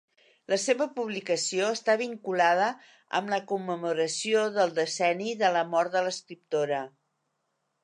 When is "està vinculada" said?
1.73-2.69